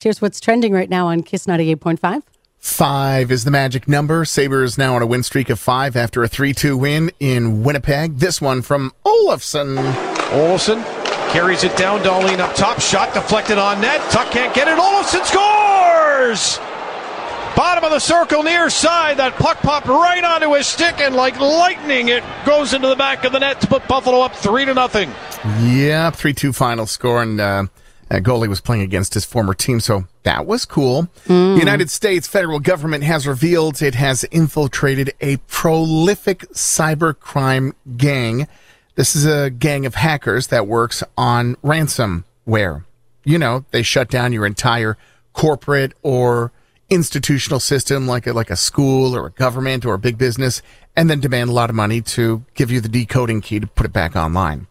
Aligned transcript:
Here's 0.00 0.22
what's 0.22 0.38
trending 0.38 0.72
right 0.72 0.88
now 0.88 1.08
on 1.08 1.24
Kiss 1.24 1.46
98.5. 1.46 2.22
Five 2.58 3.32
is 3.32 3.42
the 3.42 3.50
magic 3.50 3.88
number. 3.88 4.24
Sabres 4.24 4.78
now 4.78 4.94
on 4.94 5.02
a 5.02 5.06
win 5.06 5.24
streak 5.24 5.50
of 5.50 5.58
five 5.58 5.96
after 5.96 6.22
a 6.22 6.28
3 6.28 6.52
2 6.52 6.76
win 6.76 7.10
in 7.18 7.64
Winnipeg. 7.64 8.18
This 8.18 8.40
one 8.40 8.62
from 8.62 8.92
Olofsson. 9.04 9.76
Olofsson 10.30 10.84
carries 11.32 11.64
it 11.64 11.76
down. 11.76 11.98
Dahlin 12.00 12.38
up 12.38 12.54
top. 12.54 12.80
Shot 12.80 13.12
deflected 13.12 13.58
on 13.58 13.80
net. 13.80 14.00
Tuch 14.12 14.30
can't 14.30 14.54
get 14.54 14.68
it. 14.68 14.78
Olofsson 14.78 15.24
scores! 15.24 16.58
Bottom 17.56 17.82
of 17.82 17.90
the 17.90 17.98
circle, 17.98 18.44
near 18.44 18.70
side. 18.70 19.16
That 19.16 19.34
puck 19.34 19.58
popped 19.58 19.88
right 19.88 20.22
onto 20.22 20.54
his 20.54 20.68
stick, 20.68 21.00
and 21.00 21.16
like 21.16 21.40
lightning, 21.40 22.08
it 22.08 22.22
goes 22.46 22.72
into 22.72 22.86
the 22.86 22.94
back 22.94 23.24
of 23.24 23.32
the 23.32 23.40
net 23.40 23.60
to 23.62 23.66
put 23.66 23.88
Buffalo 23.88 24.20
up 24.20 24.36
three 24.36 24.64
to 24.64 24.74
nothing. 24.74 25.10
Yeah, 25.60 26.10
3 26.10 26.34
2 26.34 26.52
final 26.52 26.86
score, 26.86 27.20
and 27.20 27.40
uh, 27.40 27.64
that 28.08 28.22
goalie 28.22 28.48
was 28.48 28.60
playing 28.60 28.82
against 28.82 29.14
his 29.14 29.24
former 29.24 29.54
team, 29.54 29.80
so 29.80 30.04
that 30.22 30.46
was 30.46 30.64
cool. 30.64 31.08
The 31.26 31.58
United 31.58 31.90
States 31.90 32.26
federal 32.26 32.60
government 32.60 33.04
has 33.04 33.26
revealed 33.26 33.82
it 33.82 33.94
has 33.94 34.24
infiltrated 34.24 35.12
a 35.20 35.36
prolific 35.48 36.40
cybercrime 36.50 37.72
gang. 37.96 38.46
This 38.94 39.14
is 39.14 39.26
a 39.26 39.50
gang 39.50 39.86
of 39.86 39.94
hackers 39.94 40.48
that 40.48 40.66
works 40.66 41.02
on 41.16 41.56
ransomware. 41.56 42.84
You 43.24 43.38
know, 43.38 43.64
they 43.70 43.82
shut 43.82 44.08
down 44.08 44.32
your 44.32 44.46
entire 44.46 44.96
corporate 45.32 45.92
or 46.02 46.50
institutional 46.90 47.60
system 47.60 48.06
like 48.06 48.26
a, 48.26 48.32
like 48.32 48.50
a 48.50 48.56
school 48.56 49.14
or 49.14 49.26
a 49.26 49.30
government 49.30 49.84
or 49.84 49.94
a 49.94 49.98
big 49.98 50.16
business 50.16 50.62
and 50.96 51.08
then 51.08 51.20
demand 51.20 51.50
a 51.50 51.52
lot 51.52 51.70
of 51.70 51.76
money 51.76 52.00
to 52.00 52.44
give 52.54 52.70
you 52.70 52.80
the 52.80 52.88
decoding 52.88 53.40
key 53.40 53.60
to 53.60 53.66
put 53.66 53.86
it 53.86 53.92
back 53.92 54.16
online. 54.16 54.66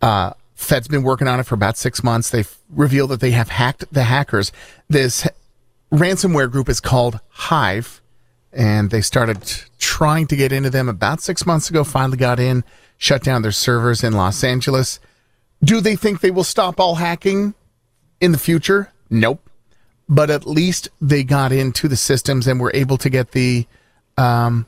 Uh, 0.00 0.32
Fed's 0.58 0.88
been 0.88 1.04
working 1.04 1.28
on 1.28 1.38
it 1.38 1.44
for 1.44 1.54
about 1.54 1.78
six 1.78 2.02
months. 2.02 2.30
They've 2.30 2.52
revealed 2.68 3.10
that 3.10 3.20
they 3.20 3.30
have 3.30 3.48
hacked 3.48 3.84
the 3.92 4.02
hackers. 4.02 4.50
This 4.88 5.26
ransomware 5.92 6.50
group 6.50 6.68
is 6.68 6.80
called 6.80 7.20
Hive, 7.28 8.02
and 8.52 8.90
they 8.90 9.00
started 9.00 9.62
trying 9.78 10.26
to 10.26 10.36
get 10.36 10.50
into 10.50 10.68
them 10.68 10.88
about 10.88 11.20
six 11.20 11.46
months 11.46 11.70
ago. 11.70 11.84
Finally 11.84 12.18
got 12.18 12.40
in, 12.40 12.64
shut 12.98 13.22
down 13.22 13.42
their 13.42 13.52
servers 13.52 14.02
in 14.02 14.14
Los 14.14 14.42
Angeles. 14.42 14.98
Do 15.62 15.80
they 15.80 15.94
think 15.94 16.20
they 16.20 16.32
will 16.32 16.44
stop 16.44 16.80
all 16.80 16.96
hacking 16.96 17.54
in 18.20 18.32
the 18.32 18.38
future? 18.38 18.92
Nope. 19.08 19.48
But 20.08 20.28
at 20.28 20.44
least 20.44 20.88
they 21.00 21.22
got 21.22 21.52
into 21.52 21.86
the 21.86 21.96
systems 21.96 22.48
and 22.48 22.58
were 22.58 22.72
able 22.74 22.98
to 22.98 23.08
get 23.08 23.30
the 23.30 23.66
um, 24.16 24.66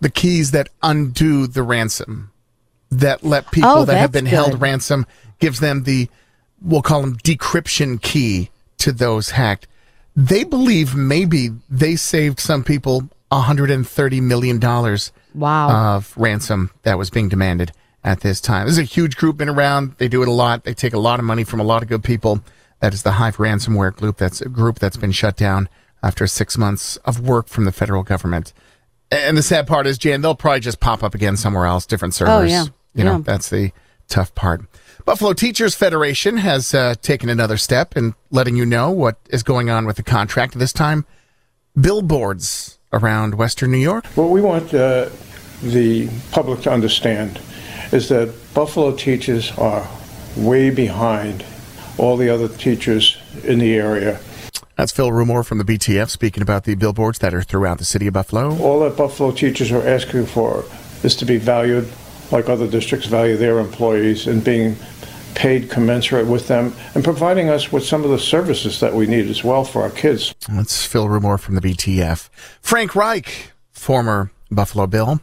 the 0.00 0.10
keys 0.10 0.52
that 0.52 0.70
undo 0.82 1.46
the 1.46 1.62
ransom 1.62 2.32
that 2.90 3.22
let 3.24 3.50
people 3.50 3.70
Oh, 3.70 3.84
that 3.84 3.96
have 3.96 4.12
been 4.12 4.26
held 4.26 4.60
ransom 4.60 5.06
gives 5.38 5.60
them 5.60 5.84
the 5.84 6.08
we'll 6.60 6.82
call 6.82 7.00
them 7.00 7.16
decryption 7.18 8.00
key 8.00 8.50
to 8.78 8.92
those 8.92 9.30
hacked. 9.30 9.66
They 10.16 10.44
believe 10.44 10.94
maybe 10.94 11.50
they 11.68 11.96
saved 11.96 12.40
some 12.40 12.64
people 12.64 13.08
130 13.28 14.20
million 14.20 14.58
dollars 14.58 15.12
Wow. 15.34 15.94
of 15.96 16.12
ransom 16.16 16.70
that 16.82 16.98
was 16.98 17.10
being 17.10 17.28
demanded 17.28 17.72
at 18.02 18.20
this 18.20 18.40
time. 18.40 18.66
This 18.66 18.72
is 18.72 18.78
a 18.78 18.82
huge 18.82 19.16
group, 19.16 19.36
been 19.36 19.48
around. 19.48 19.94
They 19.98 20.08
do 20.08 20.22
it 20.22 20.28
a 20.28 20.32
lot. 20.32 20.64
They 20.64 20.74
take 20.74 20.92
a 20.92 20.98
lot 20.98 21.20
of 21.20 21.24
money 21.24 21.44
from 21.44 21.60
a 21.60 21.64
lot 21.64 21.82
of 21.82 21.88
good 21.88 22.02
people. 22.02 22.42
That 22.80 22.94
is 22.94 23.02
the 23.04 23.12
Hive 23.12 23.36
ransomware 23.36 23.94
group. 23.94 24.16
That's 24.16 24.40
a 24.40 24.48
group 24.48 24.78
that's 24.80 24.96
been 24.96 25.12
shut 25.12 25.36
down 25.36 25.68
after 26.02 26.26
six 26.26 26.58
months 26.58 26.96
of 26.98 27.20
work 27.20 27.46
from 27.46 27.64
the 27.66 27.72
federal 27.72 28.02
government. 28.02 28.52
And 29.12 29.36
the 29.36 29.42
sad 29.42 29.66
part 29.66 29.86
is, 29.86 29.98
Jan, 29.98 30.22
they'll 30.22 30.34
probably 30.34 30.60
just 30.60 30.80
pop 30.80 31.02
up 31.04 31.14
again 31.14 31.36
somewhere 31.36 31.66
else, 31.66 31.84
different 31.86 32.14
oh, 32.14 32.16
servers. 32.16 32.32
Oh, 32.34 32.42
yeah. 32.44 32.64
You 32.94 33.04
know, 33.04 33.12
Yeah. 33.16 33.22
that's 33.24 33.48
the 33.50 33.72
tough 34.08 34.34
part. 34.34 34.62
Buffalo 35.04 35.32
Teachers 35.32 35.74
Federation 35.74 36.36
has 36.38 36.74
uh, 36.74 36.94
taken 37.00 37.28
another 37.28 37.56
step 37.56 37.96
in 37.96 38.14
letting 38.30 38.56
you 38.56 38.66
know 38.66 38.90
what 38.90 39.16
is 39.30 39.42
going 39.42 39.70
on 39.70 39.86
with 39.86 39.96
the 39.96 40.02
contract. 40.02 40.58
This 40.58 40.72
time, 40.72 41.04
billboards 41.80 42.78
around 42.92 43.34
Western 43.36 43.70
New 43.70 43.78
York. 43.78 44.04
What 44.14 44.30
we 44.30 44.40
want 44.40 44.74
uh, 44.74 45.08
the 45.62 46.08
public 46.32 46.60
to 46.62 46.72
understand 46.72 47.40
is 47.92 48.08
that 48.08 48.32
Buffalo 48.54 48.94
teachers 48.94 49.52
are 49.58 49.88
way 50.36 50.70
behind 50.70 51.44
all 51.98 52.16
the 52.16 52.28
other 52.28 52.48
teachers 52.48 53.16
in 53.44 53.58
the 53.58 53.74
area. 53.74 54.20
That's 54.76 54.92
Phil 54.92 55.10
Rumore 55.10 55.44
from 55.44 55.58
the 55.58 55.64
BTF 55.64 56.08
speaking 56.08 56.42
about 56.42 56.64
the 56.64 56.74
billboards 56.74 57.18
that 57.18 57.34
are 57.34 57.42
throughout 57.42 57.78
the 57.78 57.84
city 57.84 58.06
of 58.06 58.14
Buffalo. 58.14 58.56
All 58.58 58.80
that 58.80 58.96
Buffalo 58.96 59.30
teachers 59.30 59.70
are 59.70 59.86
asking 59.86 60.26
for 60.26 60.64
is 61.02 61.14
to 61.16 61.24
be 61.24 61.36
valued 61.36 61.88
like 62.32 62.48
other 62.48 62.66
districts 62.66 63.06
value 63.06 63.36
their 63.36 63.58
employees 63.58 64.26
and 64.26 64.42
being 64.42 64.76
paid 65.34 65.70
commensurate 65.70 66.26
with 66.26 66.48
them 66.48 66.74
and 66.94 67.04
providing 67.04 67.48
us 67.48 67.72
with 67.72 67.84
some 67.84 68.04
of 68.04 68.10
the 68.10 68.18
services 68.18 68.80
that 68.80 68.92
we 68.94 69.06
need 69.06 69.28
as 69.28 69.44
well 69.44 69.64
for 69.64 69.82
our 69.82 69.90
kids. 69.90 70.34
That's 70.48 70.84
Phil 70.86 71.06
Rumore 71.06 71.38
from 71.38 71.54
the 71.54 71.60
BTF. 71.60 72.28
Frank 72.60 72.94
Reich, 72.94 73.52
former 73.70 74.30
Buffalo 74.50 74.86
Bill, 74.86 75.20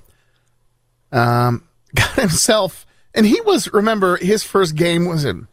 um, 1.12 1.64
got 1.96 2.14
himself, 2.14 2.86
and 3.14 3.26
he 3.26 3.40
was, 3.42 3.72
remember, 3.74 4.18
his 4.18 4.44
first 4.44 4.76
game 4.76 5.06
was 5.06 5.26
in 5.26 5.48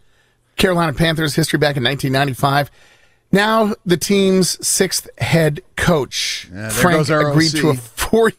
Carolina 0.56 0.92
Panthers 0.92 1.34
history 1.34 1.58
back 1.58 1.76
in 1.76 1.84
1995. 1.84 2.70
Now 3.32 3.74
the 3.84 3.96
team's 3.96 4.64
sixth 4.64 5.08
head 5.18 5.60
coach, 5.76 6.48
there 6.52 6.70
Frank, 6.70 7.08
goes 7.08 7.10
agreed 7.10 7.50
to 7.50 7.70
a 7.70 7.74
OC. 8.14 8.14
four. 8.14 8.32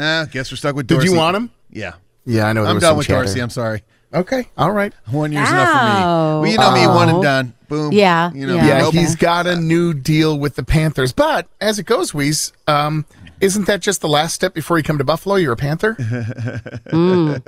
Ah, 0.00 0.26
guess 0.30 0.50
we're 0.50 0.56
stuck 0.56 0.74
with 0.76 0.86
Did 0.86 1.02
you 1.04 1.14
want 1.14 1.36
him? 1.36 1.50
Yeah. 1.70 1.94
Yeah, 2.24 2.46
I 2.46 2.52
know. 2.52 2.64
I'm 2.64 2.78
done 2.78 2.96
with 2.96 3.06
chatter. 3.06 3.24
Dorsey. 3.24 3.40
I'm 3.40 3.50
sorry. 3.50 3.82
Okay, 4.12 4.48
all 4.56 4.70
right. 4.70 4.92
One 5.10 5.32
year's 5.32 5.48
enough 5.50 5.68
for 5.68 5.84
me. 5.84 6.00
Well, 6.02 6.46
you 6.46 6.56
know 6.56 6.72
me, 6.72 6.86
one 6.86 7.08
and 7.10 7.22
done. 7.22 7.52
Boom. 7.68 7.92
Yeah, 7.92 8.32
You 8.32 8.46
know, 8.46 8.54
yeah. 8.56 8.66
Yeah, 8.66 8.78
Nope. 8.78 8.94
he's 8.94 9.16
got 9.16 9.46
a 9.46 9.54
new 9.56 9.92
deal 9.92 10.38
with 10.38 10.56
the 10.56 10.62
Panthers. 10.62 11.12
But 11.12 11.46
as 11.60 11.78
it 11.78 11.82
goes, 11.84 12.12
Weez, 12.12 12.52
um, 12.66 13.04
isn't 13.42 13.66
that 13.66 13.80
just 13.80 14.00
the 14.00 14.08
last 14.08 14.32
step 14.34 14.54
before 14.54 14.78
you 14.78 14.82
come 14.82 14.96
to 14.96 15.04
Buffalo? 15.04 15.34
You're 15.36 15.52
a 15.52 15.56
Panther? 15.56 15.94
I 16.92 17.40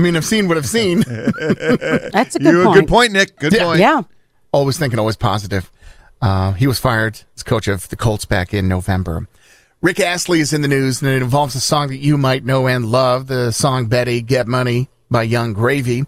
mean, 0.00 0.16
I've 0.16 0.24
seen 0.24 0.48
what 0.48 0.56
I've 0.56 0.66
seen. 0.66 1.00
That's 1.00 2.36
a 2.36 2.38
good 2.38 2.54
You 2.54 2.64
point. 2.64 2.76
a 2.76 2.80
good 2.80 2.88
point, 2.88 3.12
Nick. 3.12 3.36
Good 3.38 3.52
Yeah. 3.52 3.64
point. 3.64 3.80
Yeah. 3.80 4.02
always 4.52 4.78
thinking, 4.78 4.98
always 4.98 5.16
positive. 5.16 5.70
Uh, 6.20 6.52
he 6.52 6.66
was 6.66 6.78
fired 6.78 7.22
as 7.34 7.42
coach 7.42 7.68
of 7.68 7.88
the 7.88 7.96
Colts 7.96 8.24
back 8.24 8.52
in 8.52 8.68
November. 8.68 9.26
Rick 9.82 10.00
Astley 10.00 10.40
is 10.40 10.52
in 10.52 10.60
the 10.60 10.68
news, 10.68 11.00
and 11.00 11.10
it 11.10 11.22
involves 11.22 11.54
a 11.54 11.60
song 11.60 11.88
that 11.88 11.96
you 11.96 12.18
might 12.18 12.44
know 12.44 12.66
and 12.66 12.86
love, 12.86 13.28
the 13.28 13.50
song 13.50 13.86
Betty 13.86 14.20
Get 14.20 14.46
Money 14.46 14.90
by 15.10 15.22
Yung 15.22 15.54
Gravy. 15.54 16.04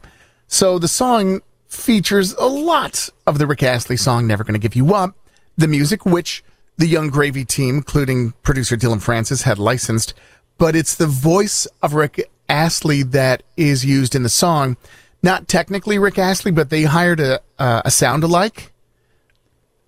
So 0.47 0.79
the 0.79 0.89
song 0.89 1.41
features 1.69 2.35
a 2.35 2.47
lot 2.47 3.09
of 3.27 3.39
the 3.39 3.47
Rick 3.47 3.63
Astley 3.63 3.97
song 3.97 4.27
Never 4.27 4.45
Gonna 4.45 4.59
Give 4.59 4.77
You 4.77 4.95
Up, 4.95 5.17
the 5.57 5.69
music 5.69 6.05
which 6.05 6.45
the 6.77 6.87
Yung 6.87 7.09
Gravy 7.09 7.47
team, 7.47 7.77
including 7.77 8.33
producer 8.43 8.77
Dillon 8.77 9.01
Francis, 9.01 9.43
had 9.43 9.59
licensed, 9.59 10.13
but 10.59 10.77
it's 10.77 10.95
the 10.95 11.07
voice 11.07 11.67
of 11.83 11.95
Rick 11.95 12.31
Astley 12.49 13.03
that 13.03 13.43
is 13.57 13.87
used 13.87 14.15
in 14.15 14.23
the 14.23 14.29
song. 14.29 14.77
Not 15.23 15.49
technically 15.49 15.99
Rick 15.99 16.19
Astley, 16.19 16.51
but 16.51 16.69
they 16.69 16.83
hired 16.83 17.21
a, 17.21 17.41
uh, 17.59 17.83
a 17.85 17.91
sound 17.91 18.25
alike. 18.25 18.72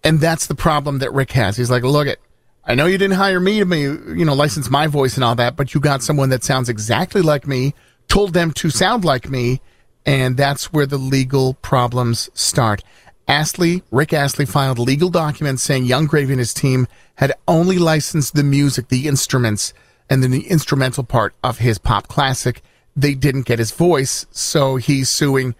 And 0.04 0.20
that's 0.20 0.46
the 0.46 0.54
problem 0.54 0.98
that 0.98 1.12
Rick 1.12 1.32
has. 1.32 1.56
He's 1.56 1.70
like, 1.70 1.82
look 1.82 2.06
it, 2.06 2.20
I 2.66 2.74
know 2.74 2.86
you 2.86 2.96
didn't 2.96 3.16
hire 3.16 3.40
me 3.40 3.58
to 3.58 3.66
be, 3.66 3.80
you 3.80 4.24
know, 4.24 4.34
license 4.34 4.70
my 4.70 4.86
voice 4.86 5.16
and 5.16 5.24
all 5.24 5.34
that, 5.34 5.56
but 5.56 5.74
you 5.74 5.80
got 5.80 6.02
someone 6.02 6.30
that 6.30 6.44
sounds 6.44 6.68
exactly 6.68 7.20
like 7.20 7.46
me, 7.46 7.74
told 8.08 8.32
them 8.32 8.52
to 8.52 8.70
sound 8.70 9.04
like 9.04 9.28
me, 9.28 9.60
and 10.06 10.36
that's 10.36 10.72
where 10.72 10.86
the 10.86 10.98
legal 10.98 11.54
problems 11.54 12.30
start. 12.32 12.82
Astley, 13.28 13.82
Rick 13.90 14.12
Astley 14.12 14.46
filed 14.46 14.78
legal 14.78 15.10
documents 15.10 15.62
saying 15.62 15.84
Yung 15.84 16.06
Gravy 16.06 16.32
and 16.32 16.38
his 16.38 16.54
team 16.54 16.86
had 17.16 17.32
only 17.48 17.78
licensed 17.78 18.34
the 18.34 18.42
music, 18.42 18.88
the 18.88 19.08
instruments, 19.08 19.72
and 20.10 20.22
then 20.22 20.30
the 20.30 20.46
instrumental 20.48 21.04
part 21.04 21.34
of 21.42 21.58
his 21.58 21.78
pop 21.78 22.08
classic. 22.08 22.62
They 22.96 23.14
didn't 23.14 23.46
get 23.46 23.58
his 23.58 23.72
voice, 23.72 24.26
so 24.30 24.76
he's 24.76 25.08
suing 25.08 25.54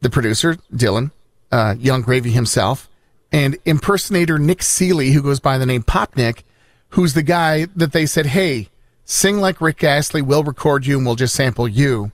the 0.00 0.10
producer, 0.10 0.56
Dillon, 0.74 1.10
uh, 1.50 1.74
Yung 1.78 2.02
Gravy 2.02 2.30
himself, 2.30 2.88
and 3.32 3.58
impersonator 3.64 4.38
Nick 4.38 4.62
Seeley, 4.62 5.10
who 5.10 5.22
goes 5.22 5.40
by 5.40 5.58
the 5.58 5.66
name 5.66 5.82
Pop 5.82 6.16
Nick, 6.16 6.44
who's 6.90 7.14
the 7.14 7.22
guy 7.22 7.66
that 7.76 7.92
they 7.92 8.06
said, 8.06 8.26
hey, 8.26 8.68
sing 9.04 9.38
like 9.38 9.60
Rick 9.60 9.82
Astley, 9.84 10.22
we'll 10.22 10.44
record 10.44 10.86
you 10.86 10.96
and 10.96 11.06
we'll 11.06 11.16
just 11.16 11.34
sample 11.34 11.68
you. 11.68 12.12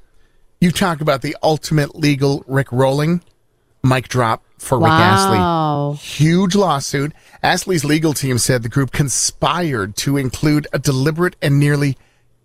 You 0.61 0.71
talk 0.71 1.01
about 1.01 1.23
the 1.23 1.37
ultimate 1.43 1.97
legal 1.97 2.45
Rick 2.47 2.71
rolling, 2.71 3.23
mic 3.83 4.09
drop 4.09 4.45
for 4.59 4.79
Rick 4.79 4.93
Astley. 4.93 5.39
Huge 5.97 6.55
lawsuit. 6.55 7.13
Astley's 7.43 7.85
legal 7.85 8.15
team 8.15 8.39
said 8.39 8.63
the 8.63 8.69
group 8.69 8.93
conspired 8.93 9.97
to 9.97 10.17
include 10.17 10.69
a 10.73 10.79
deliberate 10.79 11.35
and 11.43 11.59
nearly 11.59 11.99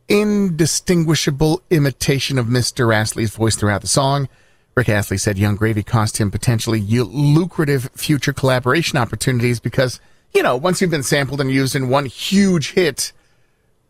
indistinguishable 0.09 1.61
imitation 1.69 2.39
of 2.39 2.47
Mr. 2.47 2.93
Astley's 2.95 3.35
voice 3.35 3.55
throughout 3.55 3.81
the 3.81 3.87
song. 3.87 4.27
Rick 4.77 4.89
Astley 4.89 5.17
said 5.17 5.39
Yung 5.39 5.55
Gravy 5.55 5.81
cost 5.81 6.17
him 6.17 6.29
potentially 6.29 6.79
lucrative 6.79 7.89
future 7.95 8.31
collaboration 8.31 8.99
opportunities 8.99 9.59
because, 9.59 9.99
you 10.35 10.43
know, 10.43 10.55
once 10.55 10.79
you've 10.79 10.91
been 10.91 11.01
sampled 11.01 11.41
and 11.41 11.51
used 11.51 11.75
in 11.75 11.89
one 11.89 12.05
huge 12.05 12.73
hit, 12.73 13.11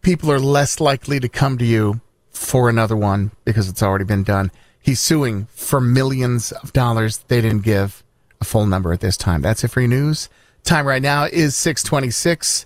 people 0.02 0.32
are 0.32 0.40
less 0.40 0.80
likely 0.80 1.20
to 1.20 1.28
come 1.28 1.58
to 1.58 1.66
you 1.66 2.00
for 2.30 2.70
another 2.70 2.96
one 2.96 3.32
because 3.44 3.68
it's 3.68 3.84
already 3.84 4.06
been 4.06 4.24
done. 4.24 4.50
He's 4.80 5.02
suing 5.02 5.48
for 5.48 5.82
millions 5.82 6.54
of 6.54 6.72
dollars 6.72 7.18
they 7.28 7.42
didn't 7.42 7.64
give 7.64 8.02
a 8.40 8.46
full 8.46 8.66
number 8.66 8.94
at 8.94 9.02
this 9.02 9.18
time. 9.18 9.42
That's 9.42 9.66
it 9.66 9.72
for 9.72 9.82
your 9.82 9.90
news. 9.90 10.30
Time 10.64 10.88
right 10.88 11.02
now 11.02 11.26
is 11.26 11.58
626. 11.58 12.66